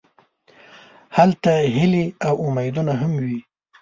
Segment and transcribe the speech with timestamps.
[1.17, 3.39] هلته هیلې او امیدونه هم وي.